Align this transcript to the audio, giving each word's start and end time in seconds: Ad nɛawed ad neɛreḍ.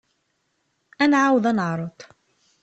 Ad 1.03 1.09
nɛawed 1.09 1.45
ad 1.49 1.55
neɛreḍ. 1.57 1.97